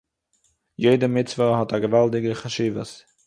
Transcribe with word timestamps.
יעדע 0.83 1.07
מצוה 1.15 1.45
האָט 1.57 1.71
אַ 1.75 1.81
געוואַלדיגע 1.83 2.31
חשיבות 2.43 2.91